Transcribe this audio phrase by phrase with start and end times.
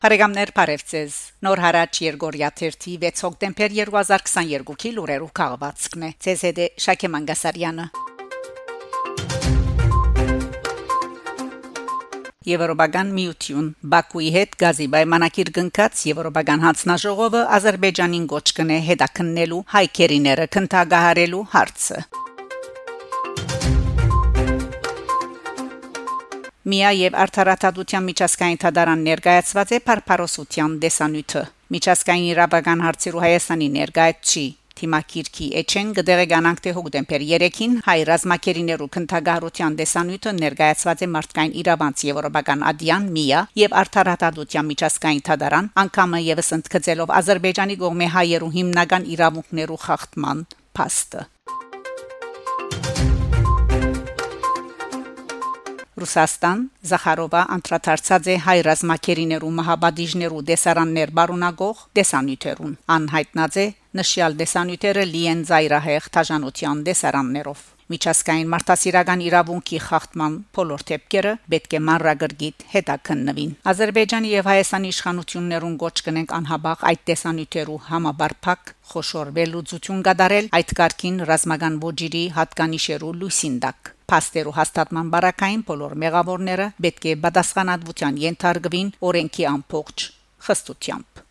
[0.00, 1.14] Բարեկամներ Փարեվցես
[1.44, 7.84] Նոր հարաճ Երգորիա 3 6 հոկտեմբեր 2022-ի լուրերով քաղվածքն է ՑՍԴ Շակե Մանգասարյանը
[12.48, 13.68] Եվրոպական միություն.
[13.92, 22.02] Բաքուի հետ գազի պայմանագիր կնքած Եվրոպական հանձնաժողովը Ադրբեջանին գոչ կնե հետաքննելու հայկերիները քննադահարելու հարցը
[26.68, 34.44] Միա եւ արդարադատության միջազգային թադարան ներկայացված է Փարփարոսության դեսանյութը միջազգային իրավական հարցերու Հայաստանի ներկայացի
[34.80, 42.68] Թիմակիրքի Էչեն գդերեգանանք թե հոկտեմբեր 3-ին հայ ռազմակերիներու քննագահարության դեսանյութը ներկայացված է մարդկային իրավանց եվրոպական
[42.74, 50.48] ադյան միա եւ արդարադատության միջազգային թադարան անգամը եւս ընդգծելով Ադրբեջանի կողմի հայերու հիմնական իրավունքներու խախտման
[50.76, 51.28] փաստը
[56.00, 63.66] Ռուսաստան Զախարովա անդրադարձած է հայ ռազմակերիներու մահաբադիժներու դեսարաններ բարունագող դեսանյութերուն անհայտնած է
[64.00, 72.64] նշյալ դեսանյութերը լիեն զայրահեղ թաժանության դեսարաններով միջազգային մարդասիրական իրավունքի խախտման բոլոր թեփքերը պետք է մանրագրգիտ
[72.74, 80.76] հետաքննվին Ադրբեջանի եւ Հայաստանի իշխանություններուն գոչ կնենք անհաբաղ այդ տեսանյութերու համաբարփակ խոշոր վերլուծություն կատարել այդ
[80.82, 89.44] կարգին ռազմական ոչիրի հատկանիշերու լույսինդակ Փաստերու հաստատման բարակային բոլոր մեղավորները պետք է պատասխանատվության ենթարկվին օրենքի
[89.50, 90.06] ամբողջ
[90.46, 91.22] խստությամբ։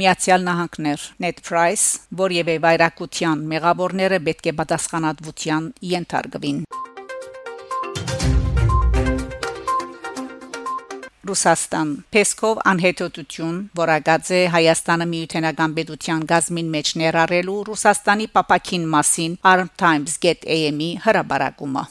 [0.00, 1.86] Միացյալ Նահանգներ Net Price,
[2.20, 6.62] որևէ վայրակության մեղավորները պետք է պատասխանատվության ենթարկվին։
[11.30, 19.70] Ռուսաստան Պեսկով անհետոտություն որակած է Հայաստանը միութենական պետության գազմին մեջ ներառելու Ռուսաստանի պապակին մասին Arm
[19.82, 21.84] Times Get AM-ի հրաբարակումը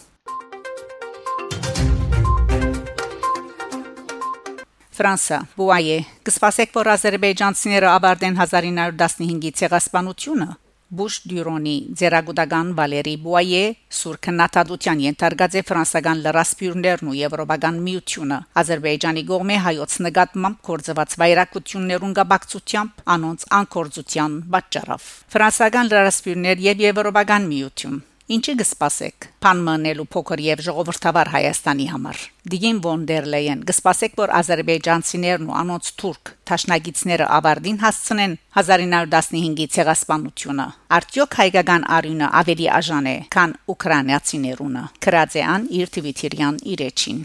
[4.99, 10.49] Ֆրանսա Բուայե կսպասեք որ ազերբայջանցիները ավարտեն 1915-ի ցեղասպանությունը
[10.89, 13.61] Բուշ Դյուրոնի Ձերագուտական Վալերի Բուայե
[13.97, 23.07] Սուրքնաթադության ենթարկած է ֆրանսական լրասպյուրներն ու եվրոպական միությունը Ադրբեջանի գողմե հայոց նկատմամբ կորձված վայրակություններուն գաբակցությամբ
[23.19, 31.29] անոնց անկորձության պատճառով ֆրանսական լրասպյուրներ եւ եվրոպական միություն Ինչի կսպասեք։ Փան մնելու փոքր եւ ժողովրդավար
[31.33, 32.19] Հայաստանի համար։
[32.53, 40.67] Դիգին վոն դեր Լեյեն կսպասեք, որ ազերբայջանցիներն ու անոնց թուրք ճաշնագիցները ավարտին հասցնեն 1915-ի ցեղասպանությունը։
[40.99, 47.19] Արդյոք հայկական արյունը ավելի աժան է, քան ուկրաինացիներունը։ Կրածեան իր Թվիթիրյան իրեչին։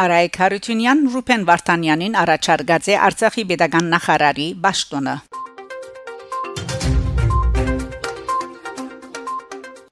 [0.00, 5.20] Արայք Հարությունյան Ռուփեն Վարդանյանին առաջարկած է Արցախի pedagogan նախարարի ճաշտոնը